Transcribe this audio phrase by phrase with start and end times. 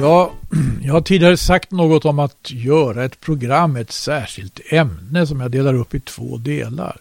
[0.00, 0.32] Ja,
[0.82, 5.40] jag har tidigare sagt något om att göra ett program med ett särskilt ämne som
[5.40, 6.96] jag delar upp i två delar.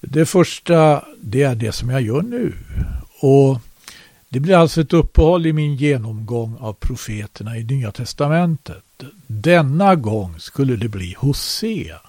[0.00, 2.52] Det första, det är det som jag gör nu.
[3.20, 3.60] Och
[4.28, 8.84] det blir alltså ett uppehåll i min genomgång av profeterna i Nya Testamentet.
[9.26, 12.00] Denna gång skulle det bli Hosea.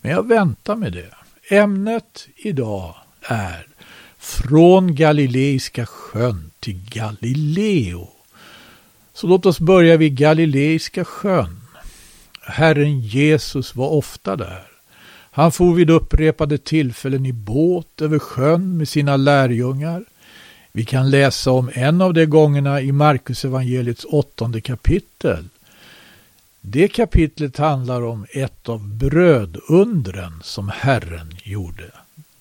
[0.00, 1.14] Men jag väntar med det.
[1.56, 3.66] Ämnet idag är
[4.18, 8.13] Från Galileiska sjön till Galileo.
[9.14, 11.60] Så låt oss börja vid Galileiska sjön.
[12.40, 14.62] Herren Jesus var ofta där.
[15.30, 20.04] Han for vid upprepade tillfällen i båt över sjön med sina lärjungar.
[20.72, 25.48] Vi kan läsa om en av de gångerna i Markus evangeliets åttonde kapitel.
[26.60, 31.90] Det kapitlet handlar om ett av brödundren som Herren gjorde.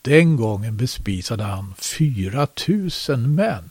[0.02, 3.70] Den gången bespisade han fyra tusen män.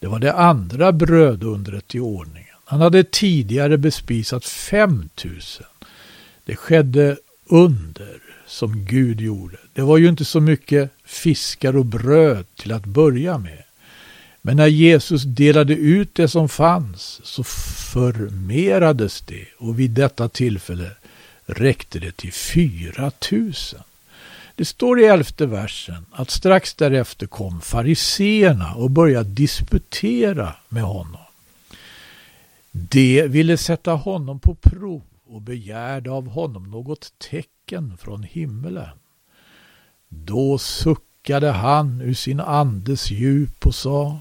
[0.00, 2.56] Det var det andra brödundret i ordningen.
[2.64, 5.66] Han hade tidigare bespisat fem tusen.
[6.44, 9.56] Det skedde under som Gud gjorde.
[9.72, 13.62] Det var ju inte så mycket fiskar och bröd till att börja med.
[14.42, 17.44] Men när Jesus delade ut det som fanns så
[17.92, 20.90] förmerades det och vid detta tillfälle
[21.46, 23.82] räckte det till fyra tusen.
[24.60, 31.20] Det står i elfte versen att strax därefter kom fariseerna och började disputera med honom.
[32.70, 38.98] De ville sätta honom på prov och begärde av honom något tecken från himmelen.
[40.08, 44.20] Då suckade han ur sin andes djup och sa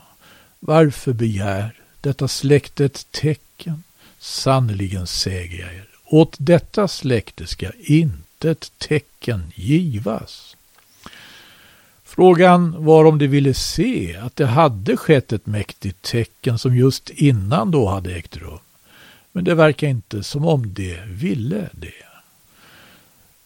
[0.59, 3.83] Varför begär detta släkte ett tecken?
[4.19, 10.55] Sannerligen säger jag er, åt detta släkte ska inte ett tecken givas.
[12.03, 17.09] Frågan var om de ville se att det hade skett ett mäktigt tecken som just
[17.09, 18.59] innan då hade ägt rum.
[19.31, 22.05] Men det verkar inte som om de ville det.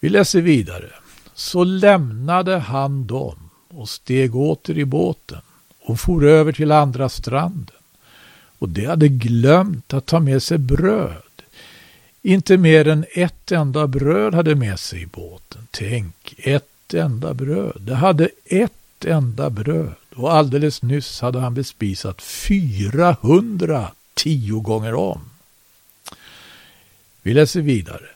[0.00, 0.90] Vi läser vidare.
[1.34, 5.40] Så lämnade han dem och steg åter i båten
[5.80, 7.76] och for över till andra stranden.
[8.58, 11.33] Och de hade glömt att ta med sig bröd.
[12.26, 15.66] Inte mer än ett enda bröd hade med sig i båten.
[15.70, 17.80] Tänk, ett enda bröd.
[17.80, 19.94] De hade ett enda bröd.
[20.14, 25.20] Och alldeles nyss hade han bespisat 400 tio gånger om.
[27.22, 28.06] Vi läser vidare.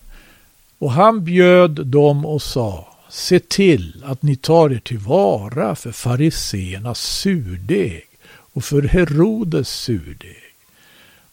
[0.78, 7.00] Och han bjöd dem och sa Se till att ni tar er tillvara för fariseernas
[7.00, 10.54] surdeg och för Herodes surdeg.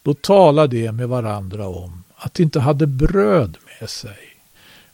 [0.03, 4.17] Då talade de med varandra om att de inte hade bröd med sig.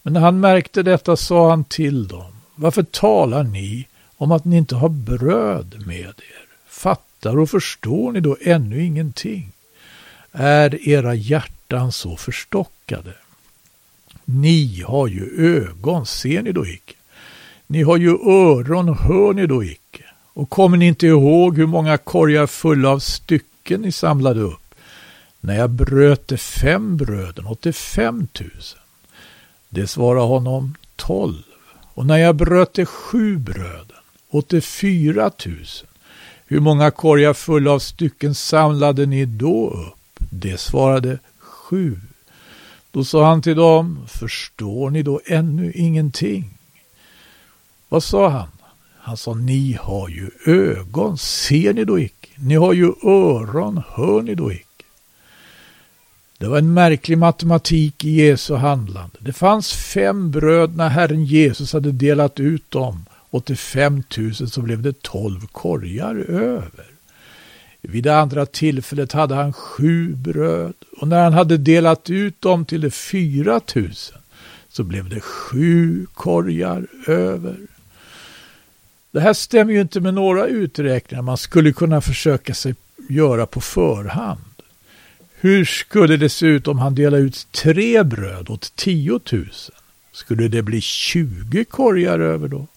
[0.01, 3.87] Men när han märkte detta sa han till dem, varför talar ni
[4.17, 6.45] om att ni inte har bröd med er?
[6.67, 9.51] Fattar och förstår ni då ännu ingenting?
[10.31, 13.13] Är era hjärtan så förstockade?
[14.25, 16.93] Ni har ju ögon, ser ni då icke?
[17.67, 20.03] Ni har ju öron, hör ni då icke?
[20.33, 24.70] Och kommer ni inte ihåg hur många korgar fulla av stycken ni samlade upp?
[25.41, 28.79] När jag bröt de fem bröden åt de fem tusen.
[29.69, 31.43] Det svarade honom tolv.
[31.93, 33.97] Och när jag bröt de sju bröden
[34.29, 35.87] åt de fyra tusen.
[36.45, 40.19] Hur många korgar fulla av stycken samlade ni då upp?
[40.31, 41.99] Det svarade sju.
[42.91, 46.49] Då sa han till dem, förstår ni då ännu ingenting?
[47.89, 48.47] Vad sa han?
[48.97, 52.29] Han sa, ni har ju ögon, ser ni då icke?
[52.35, 54.65] Ni har ju öron, hör ni då icke?
[56.41, 59.17] Det var en märklig matematik i Jesu handlande.
[59.19, 63.05] Det fanns fem bröd när Herren Jesus hade delat ut dem.
[63.11, 66.85] Och till fem tusen så blev det tolv korgar över.
[67.81, 72.65] Vid det andra tillfället hade han sju bröd och när han hade delat ut dem
[72.65, 74.17] till de fyra tusen
[74.69, 77.57] så blev det sju korgar över.
[79.11, 82.75] Det här stämmer ju inte med några uträkningar man skulle kunna försöka sig
[83.09, 84.41] göra på förhand.
[85.43, 89.75] Hur skulle det se ut om han delade ut tre bröd åt tiotusen?
[90.11, 92.67] Skulle det bli tjugo korgar över då?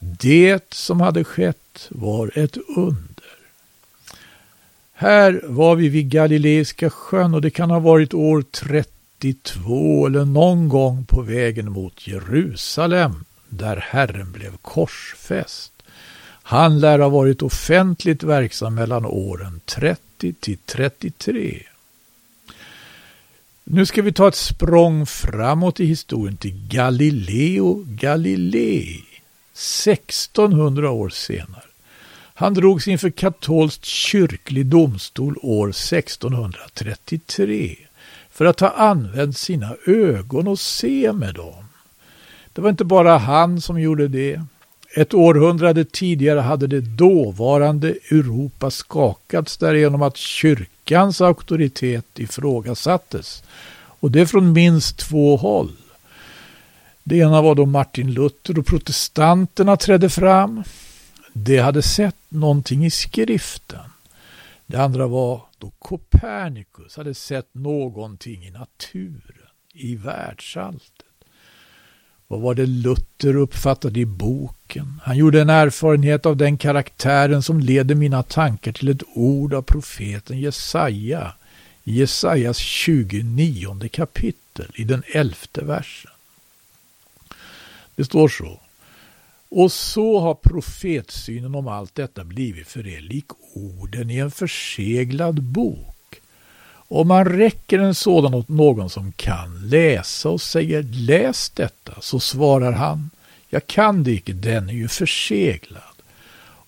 [0.00, 3.36] Det som hade skett var ett under.
[4.92, 10.68] Här var vi vid Galileiska sjön och det kan ha varit år 32 eller någon
[10.68, 15.71] gång på vägen mot Jerusalem där Herren blev korsfäst.
[16.42, 21.62] Han lär ha varit offentligt verksam mellan åren 30 till 33.
[23.64, 29.04] Nu ska vi ta ett språng framåt i historien till Galileo Galilei.
[29.52, 31.62] 1600 år senare.
[32.34, 37.76] Han drogs inför katolsk kyrklig domstol år 1633
[38.30, 41.64] för att ha använt sina ögon och se med dem.
[42.52, 44.42] Det var inte bara han som gjorde det.
[44.94, 53.42] Ett århundrade tidigare hade det dåvarande Europa skakats därigenom att kyrkans auktoritet ifrågasattes.
[53.74, 55.72] Och det från minst två håll.
[57.04, 60.62] Det ena var då Martin Luther och protestanterna trädde fram.
[61.32, 63.90] De hade sett någonting i skriften.
[64.66, 71.11] Det andra var då Copernicus hade sett någonting i naturen, i världsalltet.
[72.32, 75.00] Vad var det Luther uppfattade i boken?
[75.02, 79.62] Han gjorde en erfarenhet av den karaktären som leder mina tankar till ett ord av
[79.62, 81.32] profeten Jesaja
[81.84, 86.10] i Jesajas 29 kapitel i den elfte versen.
[87.94, 88.60] Det står så.
[89.48, 95.42] Och så har profetsynen om allt detta blivit för er lik orden i en förseglad
[95.42, 95.96] bok.
[96.94, 102.20] Om man räcker en sådan åt någon som kan läsa och säger läs detta, så
[102.20, 103.10] svarar han
[103.48, 105.82] jag kan det icke, den är ju förseglad.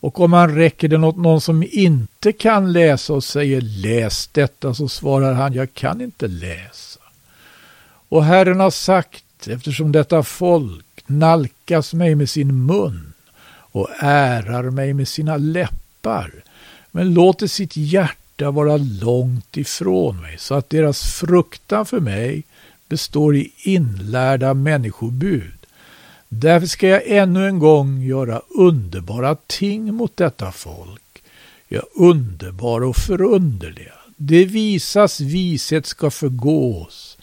[0.00, 4.74] Och om man räcker den åt någon som inte kan läsa och säger läs detta,
[4.74, 7.00] så svarar han jag kan inte läsa.
[8.08, 13.12] Och Herren har sagt, eftersom detta folk nalkas mig med sin mun
[13.46, 16.32] och ärar mig med sina läppar,
[16.90, 22.44] men låter sitt hjärta vara långt ifrån mig, så att deras fruktan för mig
[22.88, 25.66] består i inlärda människobud.
[26.28, 31.22] Därför ska jag ännu en gång göra underbara ting mot detta folk.
[31.68, 33.94] Ja, underbara och förunderliga.
[34.16, 37.18] Det visas vishet ska förgås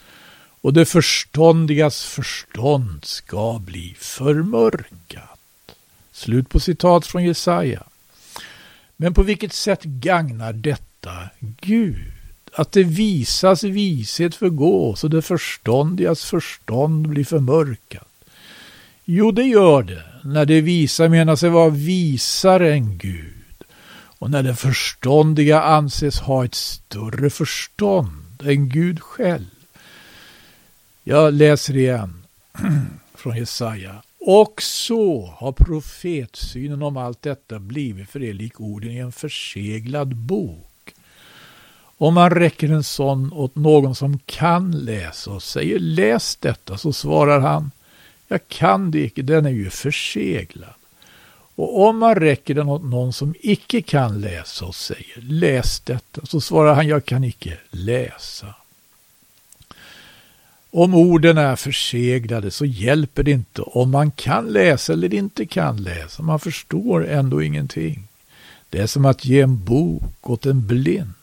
[0.61, 5.39] och det förståndigas förstånd ska bli förmörkat.
[6.11, 7.83] Slut på citat från Jesaja.
[8.97, 10.90] Men på vilket sätt gagnar detta
[11.39, 12.11] Gud?
[12.53, 18.07] Att det visas vishet förgås och det förståndigas förstånd blir förmörkat.
[19.05, 23.63] Jo, det gör det när det visa menar sig vara visare än Gud
[23.93, 29.45] och när det förståndiga anses ha ett större förstånd än Gud själv.
[31.03, 32.23] Jag läser igen
[33.13, 34.03] från Jesaja.
[34.19, 40.15] Och så har profetsynen om allt detta blivit för er lik orden i en förseglad
[40.15, 40.70] bok.
[42.01, 46.93] Om man räcker en sån åt någon som kan läsa och säger läs detta så
[46.93, 47.71] svarar han
[48.27, 50.73] jag kan det icke, den är ju förseglad.
[51.55, 56.25] Och om man räcker den åt någon som icke kan läsa och säger läs detta
[56.25, 58.55] så svarar han jag kan icke läsa.
[60.71, 65.83] Om orden är förseglade så hjälper det inte om man kan läsa eller inte kan
[65.83, 66.23] läsa.
[66.23, 68.07] Man förstår ändå ingenting.
[68.69, 71.13] Det är som att ge en bok åt en blind.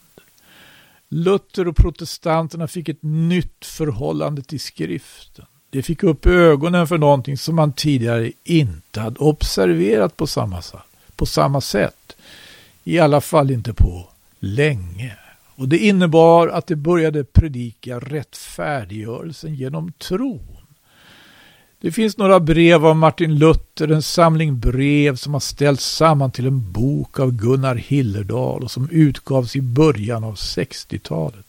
[1.09, 5.45] Luther och protestanterna fick ett nytt förhållande till skriften.
[5.71, 10.63] De fick upp ögonen för någonting som man tidigare inte hade observerat på samma,
[11.17, 12.17] på samma sätt.
[12.85, 14.09] I alla fall inte på
[14.39, 15.17] länge.
[15.55, 20.58] Och det innebar att de började predika rättfärdiggörelsen genom tron.
[21.81, 26.47] Det finns några brev av Martin Luther, en samling brev som har ställts samman till
[26.47, 31.45] en bok av Gunnar Hillerdal och som utgavs i början av 60-talet.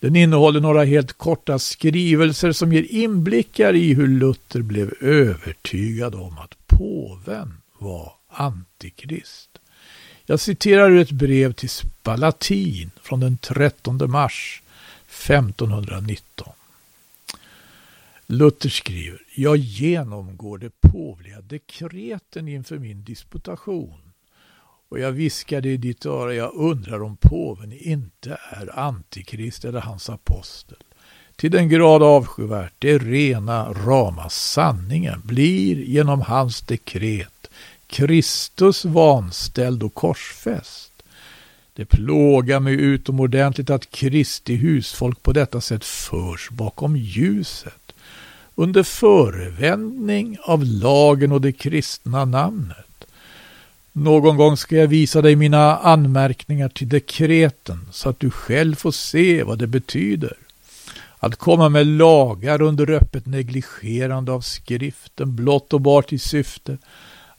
[0.00, 6.38] Den innehåller några helt korta skrivelser som ger inblickar i hur Luther blev övertygad om
[6.38, 9.50] att påven var antikrist.
[10.26, 14.62] Jag citerar ur ett brev till Spalatin från den 13 mars
[15.08, 16.52] 1519.
[18.28, 24.12] Luther skriver, jag genomgår de påvliga dekreten inför min disputation
[24.88, 30.10] och jag viskade i ditt öra, jag undrar om påven inte är antikrist eller hans
[30.10, 30.78] apostel.
[31.36, 37.50] Till den grad avskyvärt, det rena, rama sanningen blir genom hans dekret
[37.86, 40.92] Kristus vanställd och korsfäst.
[41.74, 47.85] Det plågar mig utomordentligt att Kristi husfolk på detta sätt förs bakom ljuset
[48.56, 53.04] under förevändning av lagen och det kristna namnet.
[53.92, 58.90] Någon gång ska jag visa dig mina anmärkningar till dekreten så att du själv får
[58.92, 60.36] se vad det betyder.
[61.18, 66.78] Att komma med lagar under öppet negligerande av skriften blott och bart i syfte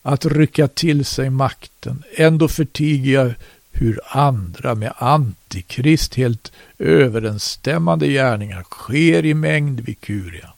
[0.02, 2.04] att rycka till sig makten.
[2.16, 3.34] Ändå förtiger jag
[3.72, 10.57] hur andra med antikrist helt överensstämmande gärningar sker i mängd vid kurian.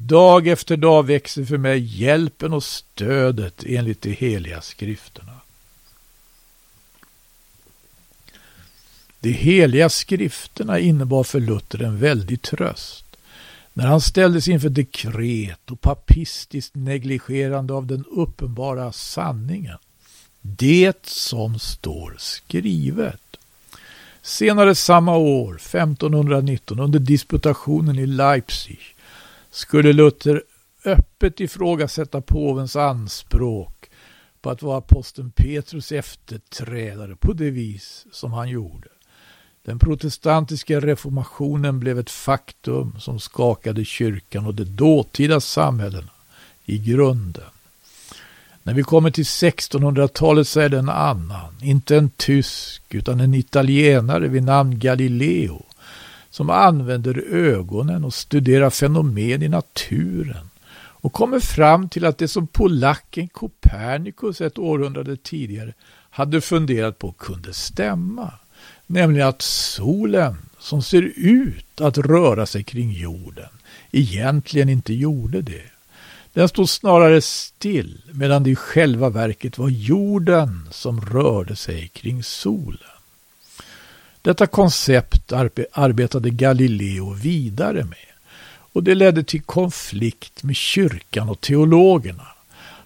[0.00, 5.32] Dag efter dag växer för mig hjälpen och stödet enligt de heliga skrifterna.
[9.20, 13.04] De heliga skrifterna innebar för Luther en väldig tröst.
[13.72, 19.78] När han ställdes inför dekret och papistiskt negligerande av den uppenbara sanningen.
[20.40, 23.20] Det som står skrivet.
[24.22, 28.94] Senare samma år, 1519, under disputationen i Leipzig,
[29.50, 30.42] skulle Luther
[30.84, 33.90] öppet ifrågasätta påvens anspråk
[34.40, 38.88] på att vara aposteln Petrus efterträdare på det vis som han gjorde.
[39.64, 46.10] Den protestantiska reformationen blev ett faktum som skakade kyrkan och de dåtida samhällena
[46.64, 47.44] i grunden.
[48.62, 53.34] När vi kommer till 1600-talet så är det en annan, inte en tysk utan en
[53.34, 55.62] italienare vid namn Galileo
[56.38, 62.46] som använder ögonen och studerar fenomen i naturen och kommer fram till att det som
[62.46, 65.74] polacken Copernicus ett århundrade tidigare
[66.10, 68.32] hade funderat på kunde stämma.
[68.86, 73.50] Nämligen att solen, som ser ut att röra sig kring jorden,
[73.90, 75.70] egentligen inte gjorde det.
[76.32, 82.22] Den stod snarare still medan det i själva verket var jorden som rörde sig kring
[82.22, 82.97] solen.
[84.28, 85.32] Detta koncept
[85.72, 88.08] arbetade Galileo vidare med
[88.72, 92.26] och det ledde till konflikt med kyrkan och teologerna.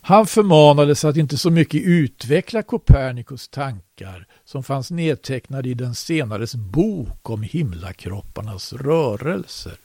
[0.02, 6.54] Han förmanades att inte så mycket utveckla Copernicus tankar som fanns nedtecknade i den senares
[6.54, 9.76] bok om himlakropparnas rörelser.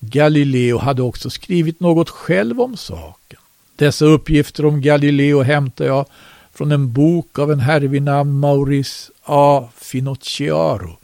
[0.00, 3.40] Galileo hade också skrivit något själv om saken.
[3.76, 6.06] Dessa uppgifter om Galileo hämtar jag
[6.56, 9.68] från en bok av en herre vid namn Maurice A.
[9.76, 10.98] Finocchiaro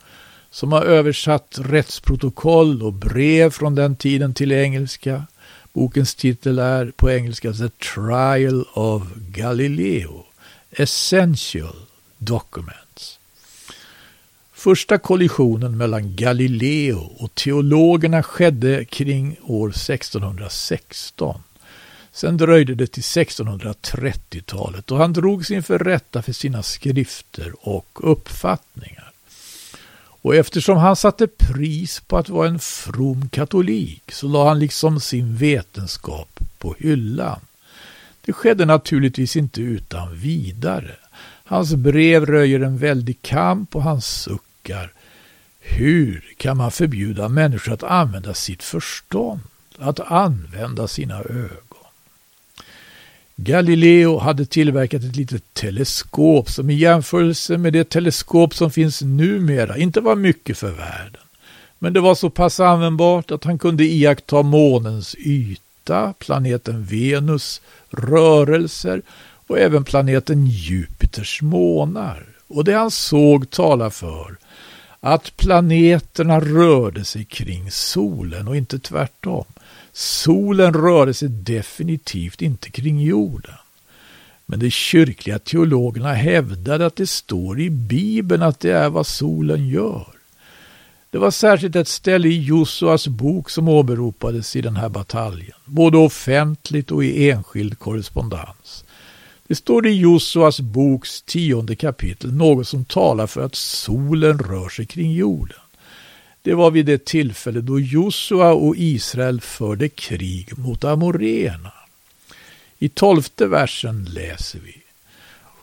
[0.50, 5.26] som har översatt rättsprotokoll och brev från den tiden till engelska.
[5.72, 10.24] Bokens titel är på engelska The Trial of Galileo.
[10.70, 11.76] Essential
[12.18, 13.18] Documents.
[14.52, 21.42] Första kollisionen mellan Galileo och teologerna skedde kring år 1616.
[22.12, 29.12] Sen dröjde det till 1630-talet och han drogs inför rätta för sina skrifter och uppfattningar.
[30.22, 35.00] Och eftersom han satte pris på att vara en from katolik så la han liksom
[35.00, 37.40] sin vetenskap på hyllan.
[38.24, 40.96] Det skedde naturligtvis inte utan vidare.
[41.44, 44.92] Hans brev röjer en väldig kamp och han suckar.
[45.60, 49.40] Hur kan man förbjuda människor att använda sitt förstånd,
[49.78, 51.71] att använda sina ögon?
[53.36, 59.78] Galileo hade tillverkat ett litet teleskop som i jämförelse med det teleskop som finns numera
[59.78, 61.22] inte var mycket för världen.
[61.78, 67.60] Men det var så pass användbart att han kunde iaktta månens yta, planeten Venus
[67.90, 69.02] rörelser
[69.46, 72.26] och även planeten Jupiters månar.
[72.48, 74.36] Och det han såg talar för
[75.00, 79.44] att planeterna rörde sig kring solen och inte tvärtom.
[79.92, 83.54] Solen rörde sig definitivt inte kring jorden.
[84.46, 89.68] Men de kyrkliga teologerna hävdade att det står i Bibeln att det är vad solen
[89.68, 90.06] gör.
[91.10, 95.98] Det var särskilt ett ställe i Josuas bok som åberopades i den här bataljen, både
[95.98, 98.84] offentligt och i enskild korrespondens.
[99.46, 104.86] Det står i Josuas boks tionde kapitel något som talar för att solen rör sig
[104.86, 105.61] kring jorden.
[106.42, 111.72] Det var vid det tillfälle då Josua och Israel förde krig mot amoréerna.
[112.78, 114.76] I tolfte versen läser vi.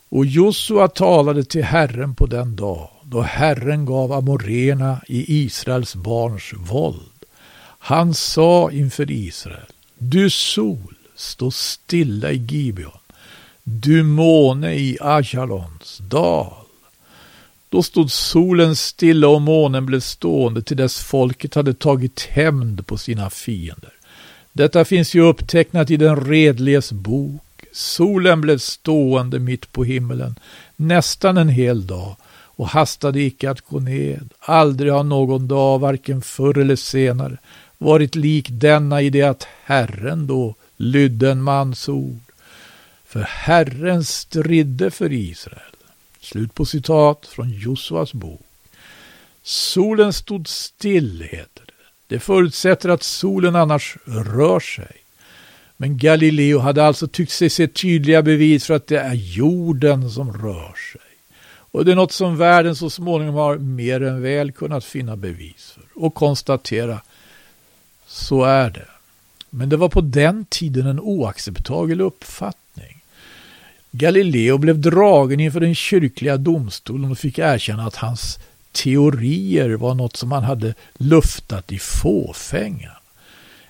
[0.10, 6.54] Och Josua talade till Herren på den dag då Herren gav amoréerna i Israels barns
[6.58, 7.26] våld.
[7.80, 13.00] Han sa inför Israel, du sol, stå stilla i Gibeon,
[13.64, 16.54] du måne i Ajalons dal.
[17.70, 22.98] Då stod solen stilla och månen blev stående till dess folket hade tagit hämnd på
[22.98, 23.94] sina fiender.
[24.54, 27.42] Detta finns ju upptecknat i den redliges bok.
[27.72, 30.36] Solen blev stående mitt på himmelen
[30.76, 32.16] nästan en hel dag
[32.60, 34.30] och hastade icke att gå ned.
[34.40, 37.38] Aldrig har någon dag, varken förr eller senare,
[37.78, 42.22] varit lik denna i det att Herren då lydde en mans ord.
[43.06, 45.69] För Herren stridde för Israel.
[46.22, 48.42] Slut på citat från Josuas bok.
[49.44, 51.74] Solen stod still, heter det.
[52.08, 54.96] Det förutsätter att solen annars rör sig.
[55.78, 60.34] Men Galileo hade alltså tyckt sig se tydliga bevis för att det är jorden som
[60.34, 61.02] rör sig.
[61.72, 65.72] Och det är något som världen så småningom har mer än väl kunnat finna bevis
[65.72, 67.02] för och konstatera.
[68.08, 68.88] Så är det.
[69.50, 72.69] Men det var på den tiden en oacceptabel uppfattning.
[73.92, 78.40] Galileo blev dragen inför den kyrkliga domstolen och fick erkänna att hans
[78.72, 82.96] teorier var något som han hade luftat i fåfängan.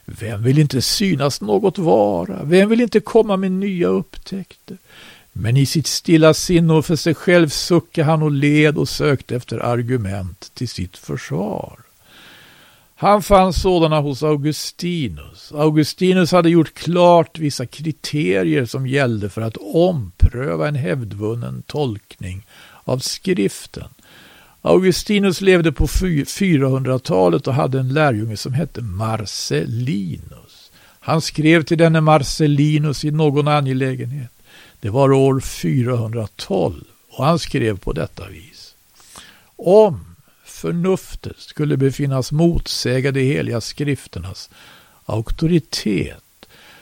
[0.06, 2.44] Vem vill inte synas något vara?
[2.44, 4.78] Vem vill inte komma med nya upptäckter?
[5.34, 9.36] Men i sitt stilla sinne och för sig själv suckade han och led och sökte
[9.36, 11.80] efter argument till sitt försvar.
[13.02, 15.52] Han fann sådana hos Augustinus.
[15.52, 22.46] Augustinus hade gjort klart vissa kriterier som gällde för att ompröva en hävdvunnen tolkning
[22.84, 23.88] av skriften.
[24.62, 30.72] Augustinus levde på 400-talet och hade en lärjunge som hette Marcellinus.
[31.00, 34.32] Han skrev till denne Marcellinus i någon angelägenhet.
[34.80, 38.76] Det var år 412 och han skrev på detta vis.
[39.56, 40.09] Om
[40.60, 44.50] förnuftet skulle befinnas motsäga de heliga skrifternas
[45.06, 46.24] auktoritet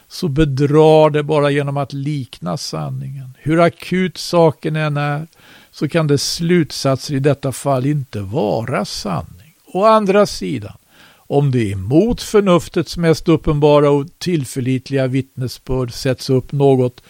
[0.08, 3.34] så bedrar det bara genom att likna sanningen.
[3.38, 5.28] Hur akut saken än är
[5.72, 9.54] så kan dess slutsatser i detta fall inte vara sanning.
[9.66, 10.78] Å andra sidan,
[11.16, 17.02] om det emot förnuftets mest uppenbara och tillförlitliga vittnesbörd sätts upp något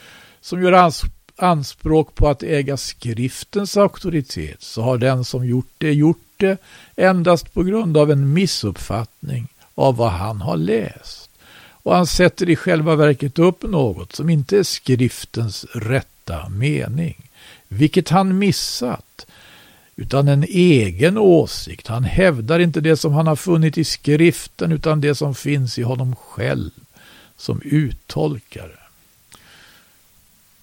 [0.42, 0.92] som gör
[1.36, 6.58] anspråk på att äga skriftens auktoritet så har den som gjort det gjort det
[6.96, 11.30] endast på grund av en missuppfattning av vad han har läst.
[11.88, 17.30] Och han sätter i själva verket upp något som inte är skriftens rätta mening,
[17.68, 19.28] vilket han missat,
[19.96, 21.88] utan en egen åsikt.
[21.88, 25.84] Han hävdar inte det som han har funnit i skriften utan det som finns i
[25.84, 26.72] honom själv
[27.38, 28.80] som uttolkare.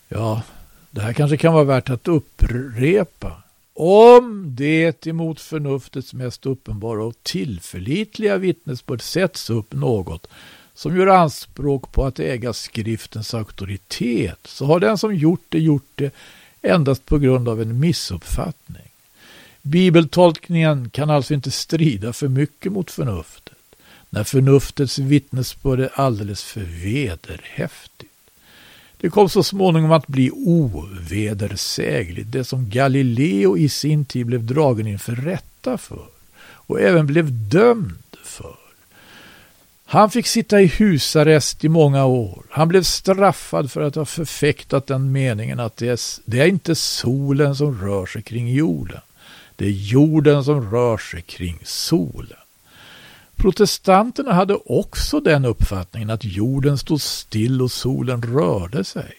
[0.09, 0.43] Ja,
[0.91, 3.44] det här kanske kan vara värt att upprepa.
[3.77, 10.27] Om det emot förnuftets mest uppenbara och tillförlitliga vittnesbörd sätts upp något
[10.75, 15.91] som gör anspråk på att äga skriftens auktoritet så har den som gjort det gjort
[15.95, 16.15] det
[16.63, 18.91] endast på grund av en missuppfattning.
[19.63, 23.55] Bibeltolkningen kan alltså inte strida för mycket mot förnuftet
[24.11, 28.14] när förnuftets vittnesbörd är alldeles för vederhäftigt.
[29.05, 34.87] Det kom så småningom att bli ovedersägligt, det som Galileo i sin tid blev dragen
[34.87, 36.05] inför rätta för
[36.43, 38.57] och även blev dömd för.
[39.85, 42.43] Han fick sitta i husarrest i många år.
[42.51, 46.75] Han blev straffad för att ha förfäktat den meningen att det är, det är inte
[46.75, 49.01] solen som rör sig kring jorden.
[49.57, 52.44] Det är jorden som rör sig kring solen.
[53.37, 59.13] Protestanterna hade också den uppfattningen att jorden stod still och solen rörde sig.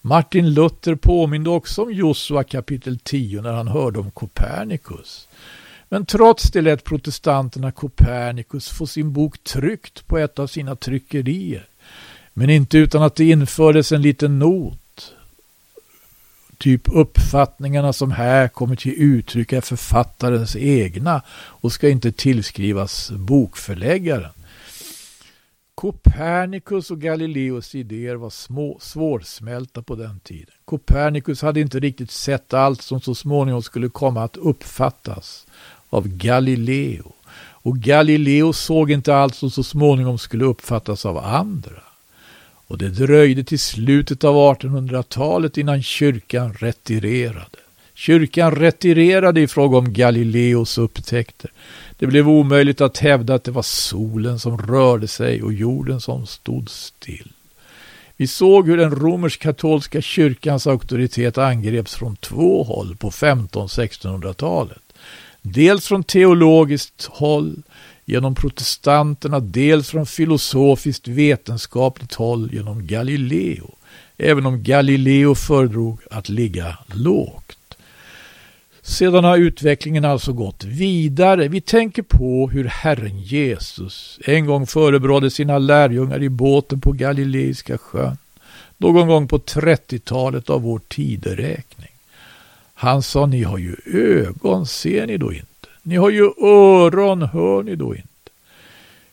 [0.00, 5.28] Martin Luther påminde också om Josua kapitel 10 när han hörde om Copernicus.
[5.88, 11.66] Men trots det lät protestanterna Copernicus få sin bok tryckt på ett av sina tryckerier.
[12.34, 14.77] Men inte utan att det infördes en liten not
[16.58, 24.30] typ uppfattningarna som här kommer till uttryck är författarens egna och ska inte tillskrivas bokförläggaren.
[25.74, 30.54] Copernicus och Galileos idéer var små, svårsmälta på den tiden.
[30.64, 35.46] Copernicus hade inte riktigt sett allt som så småningom skulle komma att uppfattas
[35.88, 37.12] av Galileo.
[37.36, 41.82] Och Galileo såg inte allt som så småningom skulle uppfattas av andra.
[42.68, 47.58] Och det dröjde till slutet av 1800-talet innan kyrkan retirerade.
[47.94, 51.50] Kyrkan retirerade i fråga om Galileos upptäckter.
[51.98, 56.26] Det blev omöjligt att hävda att det var solen som rörde sig och jorden som
[56.26, 57.32] stod still.
[58.16, 64.82] Vi såg hur den romersk-katolska kyrkans auktoritet angreps från två håll på 1500-1600-talet.
[65.42, 67.62] Dels från teologiskt håll
[68.08, 73.74] genom protestanterna, dels från filosofiskt vetenskapligt håll genom Galileo,
[74.18, 77.76] även om Galileo föredrog att ligga lågt.
[78.82, 81.48] Sedan har utvecklingen alltså gått vidare.
[81.48, 87.78] Vi tänker på hur Herren Jesus en gång förebrådde sina lärjungar i båten på Galileiska
[87.78, 88.16] sjön.
[88.76, 91.90] Någon gång på 30-talet av vår tideräkning.
[92.74, 95.57] Han sa, ni har ju ögon, ser ni då inte?
[95.88, 98.08] Ni har ju öron, hör ni då inte?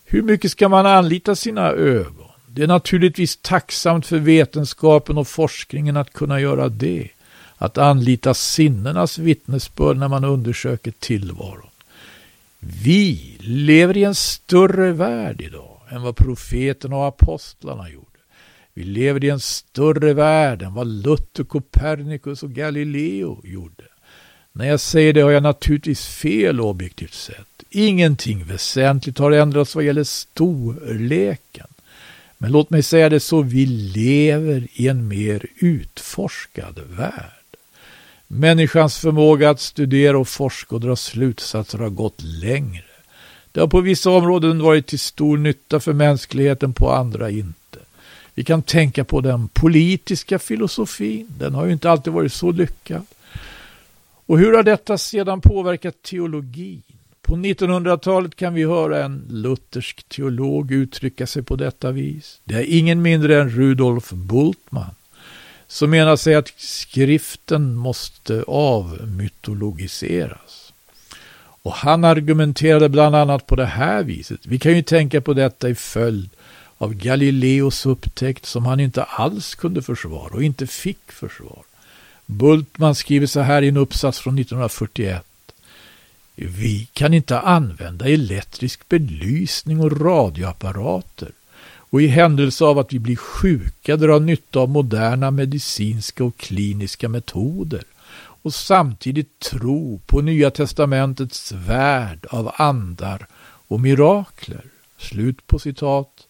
[0.06, 2.28] Hur mycket ska man anlita sina ögon?
[2.48, 7.10] Det är naturligtvis tacksamt för vetenskapen och forskningen att kunna göra det.
[7.58, 11.70] Att anlita sinnenas vittnesbörd när man undersöker tillvaron.
[12.60, 18.20] Vi lever i en större värld idag än vad profeterna och apostlarna gjorde.
[18.74, 23.84] Vi lever i en större värld än vad Luther, Copernicus och Galileo gjorde.
[24.58, 27.64] När jag säger det har jag naturligtvis fel objektivt sett.
[27.70, 31.68] Ingenting väsentligt har ändrats vad gäller storleken.
[32.38, 37.58] Men låt mig säga det så, vi lever i en mer utforskad värld.
[38.28, 42.84] Människans förmåga att studera och forska och dra slutsatser har gått längre.
[43.52, 47.80] Det har på vissa områden varit till stor nytta för mänskligheten, på andra inte.
[48.34, 51.28] Vi kan tänka på den politiska filosofin.
[51.38, 53.06] Den har ju inte alltid varit så lyckad.
[54.26, 56.84] Och hur har detta sedan påverkat teologin?
[57.22, 62.42] På 1900-talet kan vi höra en luthersk teolog uttrycka sig på detta vis.
[62.44, 64.96] Det är ingen mindre än Rudolf Bultmann
[65.68, 70.74] som menar sig att skriften måste avmytologiseras.
[71.38, 74.46] Och han argumenterade bland annat på det här viset.
[74.46, 76.30] Vi kan ju tänka på detta i följd
[76.78, 81.64] av Galileos upptäckt som han inte alls kunde försvara och inte fick försvara.
[82.26, 85.26] Bultman skriver så här i en uppsats från 1941.
[86.36, 91.32] Vi kan inte använda elektrisk belysning och radioapparater
[91.90, 97.10] och i händelse av att vi blir sjuka dra nytta av moderna medicinska och kliniska
[97.10, 97.84] metoder
[98.46, 103.28] och samtidigt tro på Nya testamentets värld av andar
[103.68, 104.64] och mirakler.
[104.98, 106.28] Slut på citat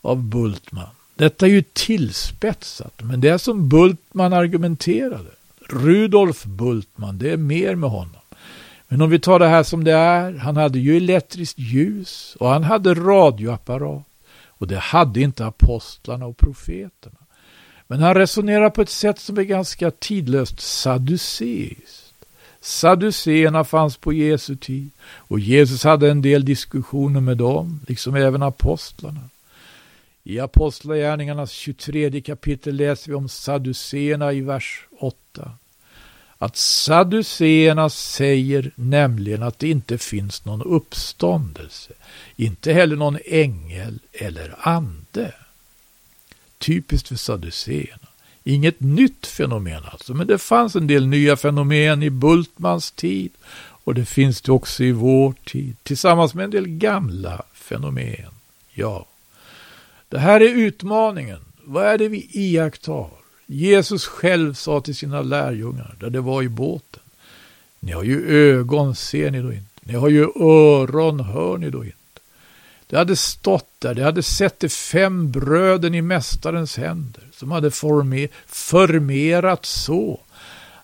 [0.00, 0.97] av Bultman.
[1.18, 5.30] Detta är ju tillspetsat, men det är som Bultman argumenterade.
[5.68, 8.20] Rudolf Bultman, det är mer med honom.
[8.88, 12.48] Men om vi tar det här som det är, han hade ju elektriskt ljus och
[12.48, 14.02] han hade radioapparat.
[14.46, 17.18] Och det hade inte apostlarna och profeterna.
[17.86, 22.14] Men han resonerar på ett sätt som är ganska tidlöst saduceiskt.
[22.60, 28.42] Saduceerna fanns på Jesu tid och Jesus hade en del diskussioner med dem, liksom även
[28.42, 29.20] apostlarna.
[30.24, 35.52] I Apostlagärningarnas 23 kapitel läser vi om sadduceerna i vers 8.
[36.38, 41.92] Att sadduceerna säger nämligen att det inte finns någon uppståndelse,
[42.36, 45.34] inte heller någon ängel eller ande.
[46.58, 48.08] Typiskt för sadduceerna.
[48.44, 53.30] Inget nytt fenomen alltså, men det fanns en del nya fenomen i Bultmans tid
[53.84, 58.30] och det finns det också i vår tid, tillsammans med en del gamla fenomen.
[58.74, 59.06] Ja.
[60.08, 61.38] Det här är utmaningen.
[61.64, 63.10] Vad är det vi iakttar?
[63.46, 67.02] Jesus själv sa till sina lärjungar, där det var i båten.
[67.80, 69.80] Ni har ju ögon, ser ni då inte?
[69.80, 71.96] Ni har ju öron, hör ni då inte?
[72.86, 77.70] Det hade stått där, det hade sett de fem bröden i Mästarens händer, som hade
[77.70, 80.20] former, förmerat så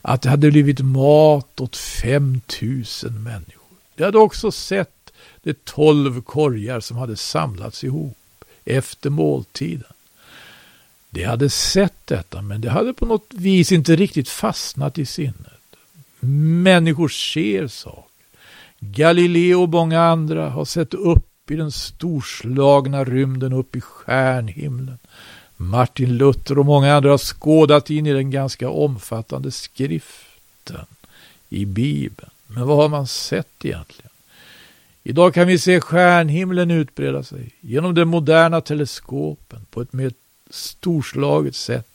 [0.03, 3.79] att det hade blivit mat åt fem tusen människor.
[3.95, 8.19] Det hade också sett de tolv korgar som hade samlats ihop
[8.65, 9.93] efter måltiden.
[11.11, 15.77] De hade sett detta, men det hade på något vis inte riktigt fastnat i sinnet.
[16.21, 18.11] Människor ser saker.
[18.79, 24.99] Galileo och många andra har sett upp i den storslagna rymden, upp i stjärnhimlen.
[25.57, 30.87] Martin Luther och många andra har skådat in i den ganska omfattande skriften
[31.49, 32.31] i Bibeln.
[32.47, 34.11] Men vad har man sett egentligen?
[35.07, 40.13] Idag kan vi se stjärnhimlen utbreda sig genom de moderna teleskopen på ett mer
[40.51, 41.87] storslaget sätt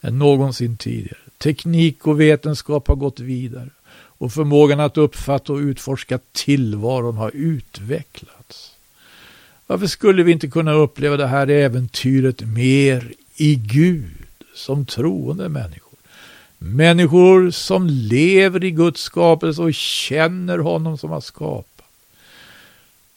[0.00, 1.18] än någonsin tidigare.
[1.38, 8.74] Teknik och vetenskap har gått vidare och förmågan att uppfatta och utforska tillvaron har utvecklats.
[9.66, 15.98] Varför skulle vi inte kunna uppleva det här äventyret mer i Gud som troende människor?
[16.58, 21.77] Människor som lever i Guds skapelse och känner honom som har skapat.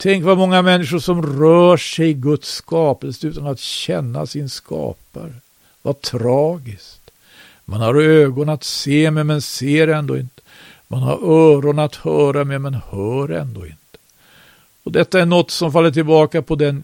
[0.01, 5.33] Tänk vad många människor som rör sig i Guds skapelse utan att känna sin skapare.
[5.81, 7.11] Vad tragiskt.
[7.65, 10.41] Man har ögon att se med men ser ändå inte.
[10.87, 13.97] Man har öron att höra med men hör ändå inte.
[14.83, 16.83] Och detta är något som faller tillbaka på den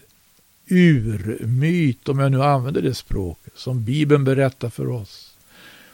[0.68, 5.34] urmyt, om jag nu använder det språket, som Bibeln berättar för oss.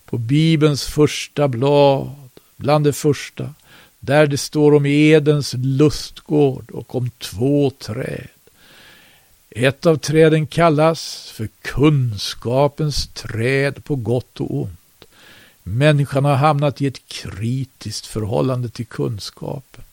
[0.05, 2.11] På Bibelns första blad,
[2.57, 3.55] bland det första,
[4.05, 8.29] där det står om Edens lustgård och om två träd.
[9.51, 15.05] Ett av träden kallas för kunskapens träd på gott och ont.
[15.63, 19.85] Människan har hamnat i ett kritiskt förhållande till kunskapen.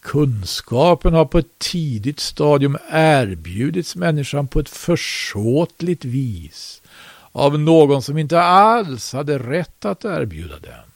[0.00, 6.82] Kunskapen har på ett tidigt stadium erbjudits människan på ett försåtligt vis
[7.32, 10.87] av någon som inte alls hade rätt att erbjuda den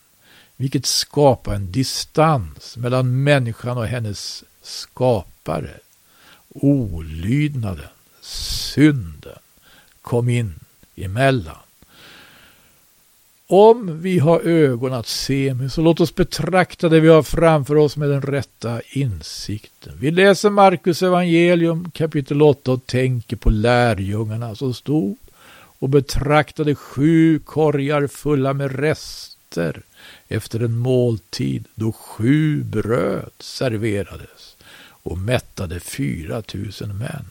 [0.63, 5.71] vilket skapar en distans mellan människan och hennes skapare.
[6.49, 7.89] Olydnaden,
[8.21, 9.39] synden
[10.03, 10.55] kom in
[10.97, 11.57] emellan.
[13.47, 17.77] Om vi har ögon att se med, så låt oss betrakta det vi har framför
[17.77, 19.93] oss med den rätta insikten.
[20.01, 25.17] Vi läser Markus evangelium kapitel 8 och tänker på lärjungarna som stod
[25.79, 29.83] och betraktade sju korgar fulla med rester
[30.29, 34.57] efter en måltid då sju bröd serverades
[35.03, 37.31] och mättade fyra tusen män.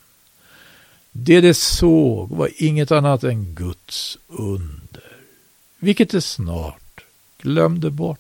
[1.12, 5.18] Det de såg var inget annat än Guds under,
[5.78, 7.06] vilket de snart
[7.42, 8.20] glömde bort.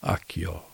[0.00, 0.65] Ack ja,